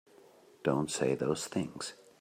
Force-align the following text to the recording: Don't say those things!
Don't 0.63 0.89
say 0.89 1.13
those 1.13 1.45
things! 1.45 1.93